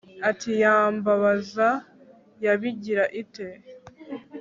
Ati 0.29 0.49
Yambabaza 0.61 1.69
yabigira 2.45 3.03
ite 3.21 3.47